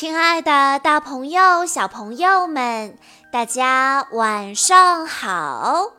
[0.00, 2.96] 亲爱的，大朋友、小朋友们，
[3.30, 5.92] 大家晚上好！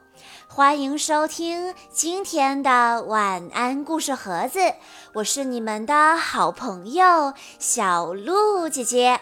[0.47, 4.59] 欢迎收听今天的晚安故事盒子，
[5.13, 9.19] 我是你们的好朋友小鹿姐姐。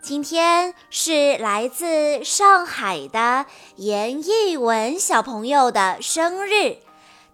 [0.00, 6.76] 今天是来自上海的严艺文小朋友的生日，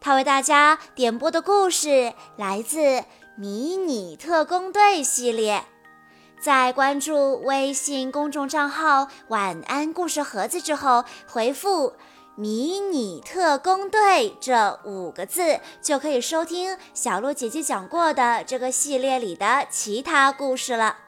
[0.01, 2.79] 他为大家点播的故事来自
[3.37, 5.63] 《迷你特工队》系列。
[6.39, 11.95] 在关注微信公众账号“晚安故事盒子”之后，回复
[12.37, 20.99] “迷你特工队”这五个字，就可以收听小鹿姐姐讲过的这个系列里的其他故事了。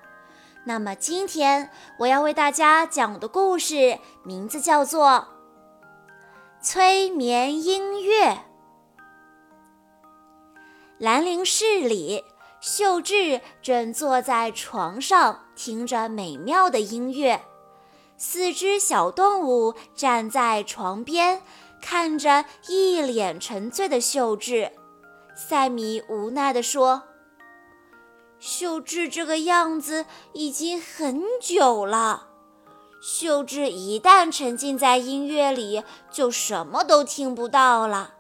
[0.65, 5.29] 那么今天我要为大家讲的故事名字叫做
[6.65, 8.31] 《催眠音乐》。
[10.99, 12.25] 兰陵市里。
[12.61, 17.41] 秀智正坐在床上听着美妙的音乐，
[18.17, 21.41] 四只小动物站在床边，
[21.81, 24.73] 看着一脸沉醉的秀智。
[25.37, 27.05] 赛米无奈地说
[28.41, 32.27] ：“秀智这个样子已经很久了。
[33.01, 38.15] 秀智一旦沉浸在音乐里，就什么都听不到了。”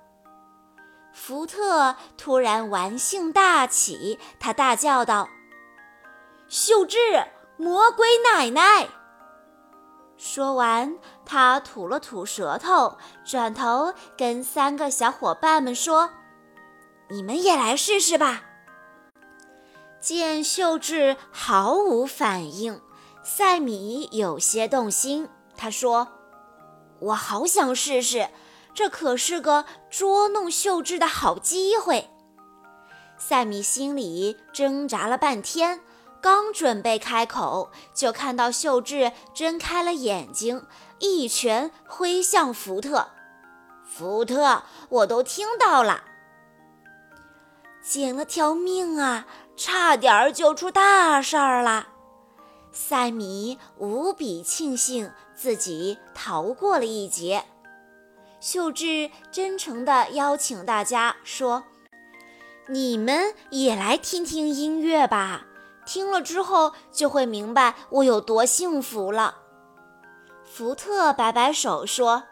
[1.19, 5.28] 福特突然玩性大起，他大叫道
[6.48, 6.97] ：“秀智，
[7.56, 8.88] 魔鬼奶奶！”
[10.16, 16.08] 说完，他吐了吐舌头，转头跟三个小伙伴们说
[17.10, 18.44] ：“你们也来试试吧。”
[20.00, 22.80] 见秀智毫无反应，
[23.25, 26.06] 赛米有些动心，他说
[27.00, 28.28] ：“我好想试试。”
[28.78, 32.08] 这可是个捉弄秀智的好机会。
[33.16, 35.80] 赛米心里挣扎了半天，
[36.22, 40.64] 刚准备开口，就看到秀智睁开了眼睛，
[41.00, 43.08] 一拳挥向福特。
[43.84, 46.04] 福特，我都听到了，
[47.82, 49.26] 捡了条命啊，
[49.56, 51.88] 差点就出大事儿了。
[52.70, 57.44] 赛米无比庆幸自己逃过了一劫。
[58.41, 61.65] 秀智真诚地邀请大家说
[62.71, 65.47] ：“你们也来听听音乐吧，
[65.84, 69.38] 听了之后就会明白我有多幸福了。”
[70.47, 72.22] 福特摆摆手说：“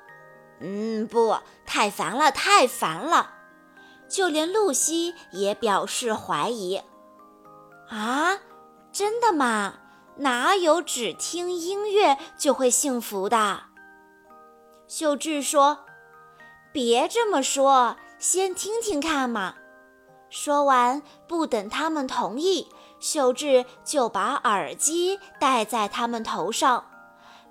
[0.60, 3.32] 嗯，不，太烦了，太烦了。”
[4.08, 6.80] 就连露西也表示怀疑
[7.90, 8.38] ：“啊，
[8.92, 9.80] 真的吗？
[10.18, 13.64] 哪有只听音乐就会幸福的？”
[14.86, 15.85] 秀智说。
[16.76, 19.54] 别这么说，先听听看嘛。
[20.28, 22.68] 说完，不等他们同意，
[23.00, 26.84] 秀智就把耳机戴在他们头上，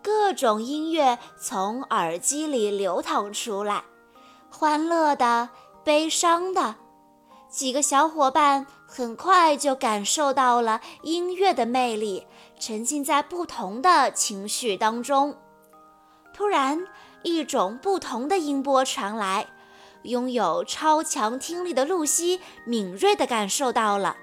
[0.04, 3.86] 各种音乐从耳机里流淌出来，
[4.52, 5.50] 欢乐的、
[5.84, 6.76] 悲伤的。
[7.50, 12.28] 几个小伙伴很快就感受到了音乐的魅力，
[12.60, 15.36] 沉浸在不同的情绪当中。
[16.32, 16.86] 突然，
[17.26, 19.48] 一种不同的音波传来，
[20.04, 24.16] 拥有超强听力的露西敏锐地感受到了，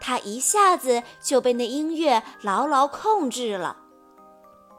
[0.00, 3.78] 她一下子就被那音乐牢牢控制了。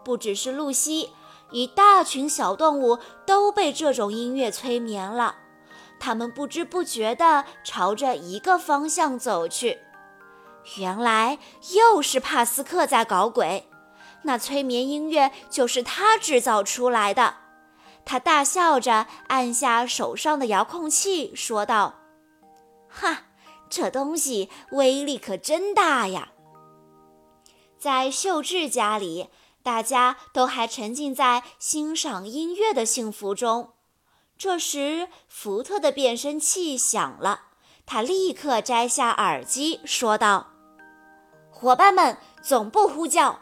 [0.05, 1.11] 不只是露西，
[1.51, 5.35] 一大群小动物都被这种音乐催眠了，
[5.99, 9.79] 它们不知不觉地朝着一个方向走去。
[10.77, 11.39] 原来
[11.73, 13.67] 又是帕斯克在搞鬼，
[14.21, 17.35] 那催眠音乐就是他制造出来的。
[18.05, 21.95] 他大笑着按下手上的遥控器，说道
[22.87, 23.23] ：“哈，
[23.69, 26.29] 这东西威力可真大呀！”
[27.79, 29.29] 在秀智家里，
[29.63, 33.73] 大家都还沉浸在欣赏音乐的幸福中。
[34.37, 37.41] 这时，福特的变声器响了，
[37.85, 40.51] 他立刻摘下耳机，说道
[41.49, 43.39] ：“伙伴们，总部呼叫！”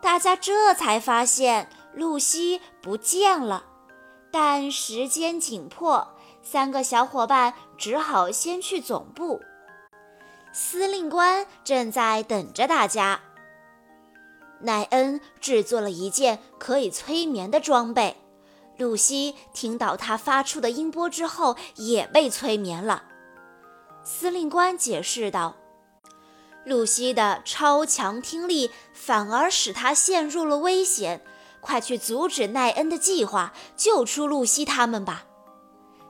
[0.00, 3.64] 大家这才发现露西不见了。
[4.40, 6.14] 但时间紧迫，
[6.44, 9.40] 三个小伙伴只好先去总部。
[10.52, 13.20] 司令官正在等着大家。
[14.60, 18.16] 奈恩制作了一件可以催眠的装备，
[18.76, 23.02] 露西听到他发出的音波之后也被催眠了。
[24.04, 25.56] 司令官解释道
[26.64, 31.24] ：“露西的超强听力反而使她陷入了危险。”
[31.60, 35.24] 快去阻止奈恩的计划，救出露西他们吧！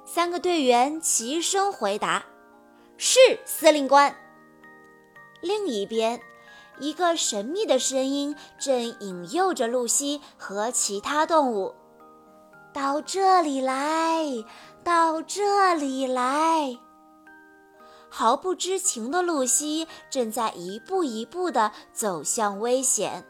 [0.04, 2.24] 三个队员齐声回答
[2.96, 4.16] ：“是，司令官。”
[5.42, 6.20] 另一边，
[6.80, 11.74] 一个神秘的声音正引诱着露西和其他动物
[12.72, 14.24] 到这里来，
[14.82, 16.78] 到这里来。
[18.10, 23.26] 毫不知情的露西正在一步一步地走向危险。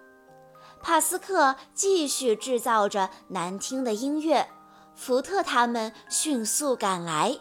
[0.88, 4.48] 帕斯克继续制造着难听的音乐，
[4.94, 7.40] 福特他们迅速赶来。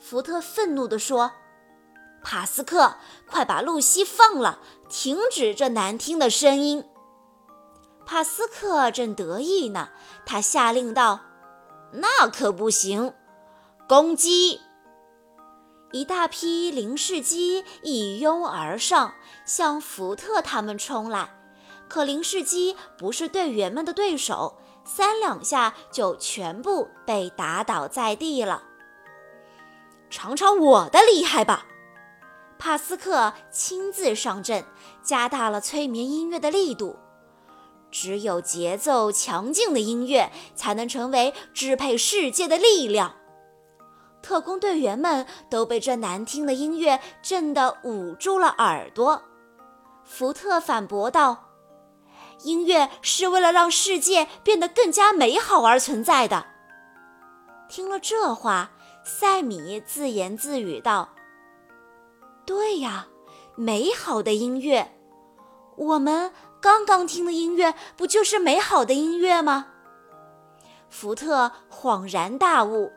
[0.00, 1.30] 福特愤怒地说
[2.24, 2.96] ：“帕斯克，
[3.30, 4.58] 快把露西放了，
[4.88, 6.84] 停止这难听的声音！”
[8.04, 9.90] 帕斯克正得意呢，
[10.26, 11.20] 他下令道
[11.94, 13.14] ：“那可不行，
[13.88, 14.60] 攻击！”
[15.92, 19.14] 一大批零式机一拥而上，
[19.46, 21.38] 向福特他们冲来。
[21.92, 28.62] 可零式机不是队员们的对手，三两下就全部被打倒在地了。
[30.08, 31.66] 尝尝我的厉害吧！
[32.58, 34.64] 帕斯克亲自上阵，
[35.02, 36.96] 加大了催眠音乐的力度。
[37.90, 43.16] 只有节奏强劲的音乐，才能成为支配世界的力量。
[44.22, 49.22] 特工队员们都被这难听的音乐震得捂住了耳朵。
[50.04, 51.50] 福特反驳道
[52.44, 56.46] ：“音乐是为了让世界变得更加美好而存在的。”
[57.68, 58.70] 听了这话，
[59.04, 61.08] 塞米自言自语道
[62.44, 63.06] ：“对呀，
[63.56, 64.92] 美好的音乐。
[65.76, 69.68] 我们刚刚听的音乐不就是美好的音乐吗？”
[70.90, 72.92] 福特恍然大悟。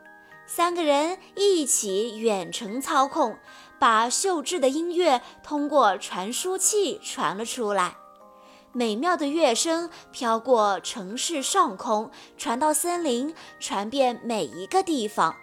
[0.48, 3.36] 三个人一起远程操控，
[3.80, 7.96] 把秀智的音乐通过传输器传了出来。
[8.76, 15.34] 美妙的乐声飘过城市上空，传到森林，传遍每一个地方。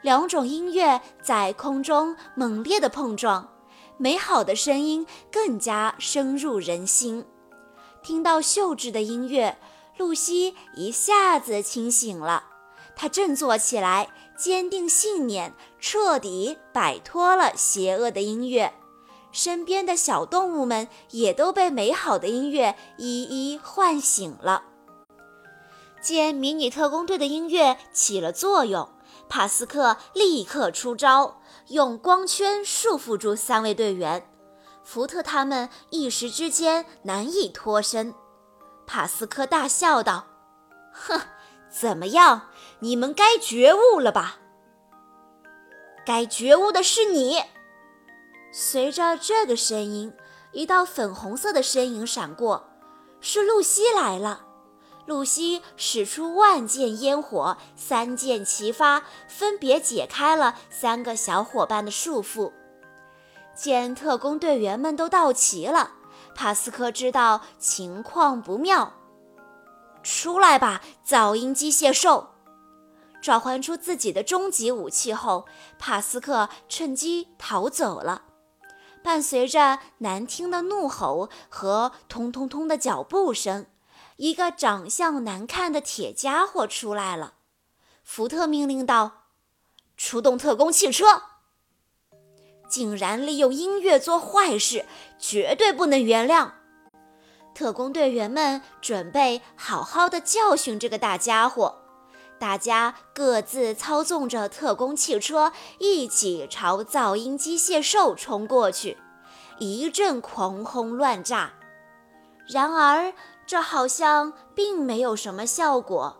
[0.00, 3.46] 两种音乐在空中猛烈的碰撞，
[3.98, 7.26] 美好的声音更加深入人心。
[8.02, 9.58] 听到秀智的音乐，
[9.98, 12.44] 露西一下子清醒了。
[12.96, 18.72] 他振作起来，坚定信念，彻底摆脱了邪恶的音乐。
[19.32, 24.64] 身边的小动物们也都被美好的音乐一一唤醒了。
[26.00, 28.88] 见迷你特工队的音乐起了作用，
[29.28, 34.26] 帕斯克立刻出招，用光圈束缚住三位队员。
[34.82, 38.14] 福特他们一时之间难以脱身。
[38.86, 40.26] 帕斯克大笑道
[40.92, 41.20] ：“哼。”
[41.70, 42.48] 怎么样？
[42.80, 44.38] 你们该觉悟了吧？
[46.04, 47.44] 该觉悟的是你。
[48.52, 50.12] 随着这个声音，
[50.52, 52.68] 一道粉红色的身影闪过，
[53.20, 54.46] 是露西来了。
[55.06, 62.52] 露西使出万箭烟火，三箭齐发，分别解开了三个小伙伴的束缚。
[63.54, 65.92] 见特工队员们都到齐了，
[66.34, 68.94] 帕斯克知道情况不妙。
[70.02, 72.30] 出来吧，噪音机械兽！
[73.22, 75.46] 召唤出自己的终极武器后，
[75.78, 78.22] 帕斯克趁机逃走了。
[79.02, 83.66] 伴随着难听的怒吼和通通通的脚步声，
[84.16, 87.34] 一个长相难看的铁家伙出来了。
[88.02, 89.24] 福特命令道
[89.96, 91.22] ：“出动特工汽车！”
[92.68, 94.86] 竟然利用音乐做坏事，
[95.18, 96.52] 绝对不能原谅！
[97.52, 101.82] 特工队员们准备好好的教训这个大家伙，
[102.40, 108.96] 大家各自操纵着特工汽车，一起朝噪音机械兽冲过去，
[109.58, 111.52] 一阵狂轰乱炸。
[112.48, 113.12] 然而，
[113.46, 116.16] 这好像并没有什么效果。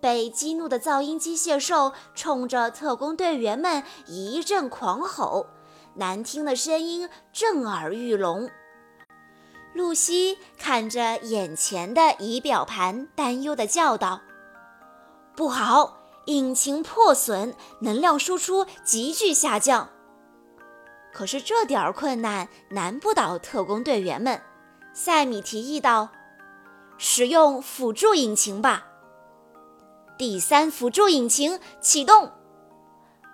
[0.00, 5.48] 被激怒的噪音机械兽冲着特工队员们一阵狂吼，
[5.96, 8.48] 难听的声音震耳欲聋。
[9.74, 14.20] 露西看着眼前的仪表盘，担忧地叫道
[15.38, 19.88] ：“不好，引擎破损，能量输出急剧下降。”
[21.14, 24.42] 可是这点儿困难难不倒特工队员们。
[24.92, 26.08] 塞米提议道
[26.98, 28.88] ：“使用辅助引擎吧。”
[30.18, 32.32] 第三辅助引擎启动。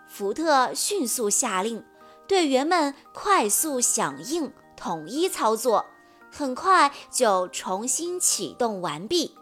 [0.07, 1.83] 福特迅速下令，
[2.29, 5.87] 队员们快速响应，统一操作。
[6.31, 9.35] 很快就重新启动完毕，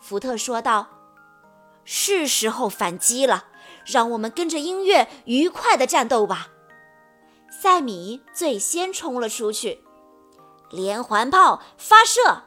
[0.00, 0.86] 福特说道
[1.92, 3.46] ：“是时候反击了，
[3.84, 6.50] 让我们跟着音乐愉快地战斗吧。”
[7.50, 9.82] 塞米最先冲了出去，
[10.70, 12.44] 连环炮发射，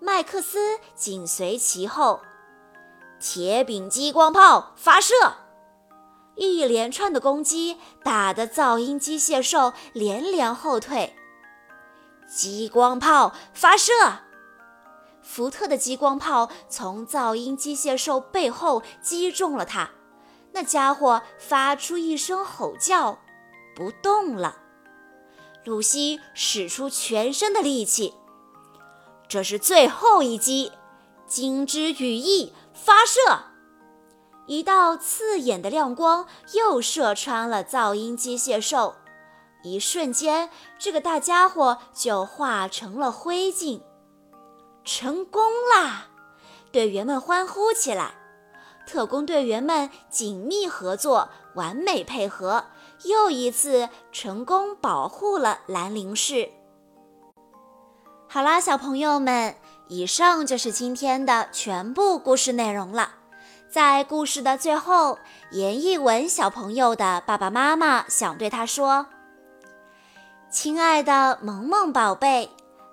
[0.00, 2.22] 麦克斯紧随其后，
[3.20, 5.12] 铁饼激光炮发射，
[6.36, 11.14] 一连串的攻击打得噪音机械兽连连后退。
[12.26, 13.92] 激光炮发射！
[15.30, 19.90] 福特的激光炮从噪音机械兽背后击中了他，
[20.52, 23.18] 那家伙发出一声吼叫，
[23.76, 24.56] 不动了。
[25.64, 28.14] 露西使出全身的力气，
[29.28, 30.72] 这是最后一击，
[31.26, 33.20] 金枝羽翼发射！
[34.46, 38.94] 一道刺眼的亮光又射穿了噪音机械兽，
[39.62, 43.82] 一瞬间，这个大家伙就化成了灰烬。
[44.90, 45.42] 成功
[45.76, 46.06] 啦！
[46.72, 48.12] 队员们欢呼起来。
[48.86, 52.64] 特工队员们紧密合作，完美配合，
[53.04, 56.48] 又一次成功保护了兰陵市。
[58.28, 59.56] 好啦，小朋友们，
[59.88, 63.10] 以上就是今天的全部故事内容了。
[63.70, 65.18] 在故事的最后，
[65.50, 69.04] 严艺文小朋友的爸爸妈妈想对他说
[70.50, 72.48] ：“亲爱的萌萌宝贝，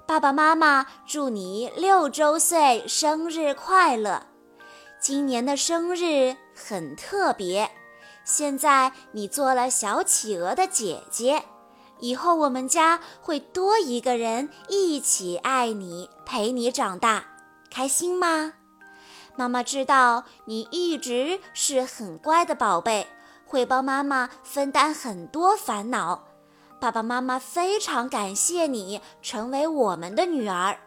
[0.08, 4.28] 爸爸妈妈祝你六周岁生日快乐！
[5.00, 7.72] 今年的生日很特别，
[8.24, 11.42] 现在你做了小企鹅的姐姐，
[12.00, 17.26] 以后我们家会多一个人一起爱你，陪你长大，
[17.72, 18.54] 开心吗？”
[19.36, 23.08] 妈妈知道你一直是很乖的宝贝，
[23.44, 26.26] 会帮妈妈分担很多烦恼。
[26.86, 30.78] 爸爸妈妈非常感谢你成为我们的女儿，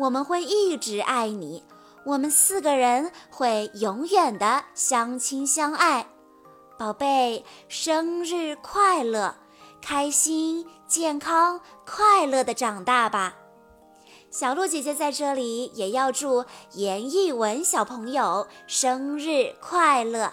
[0.00, 1.62] 我们会一直爱你。
[2.04, 6.08] 我们四个人会永远的相亲相爱。
[6.76, 9.36] 宝贝，生日快乐！
[9.80, 13.36] 开心、健康、快乐的长大吧。
[14.32, 20.32] 小鹿姐姐在这里也要祝严艺文小朋友生日快乐。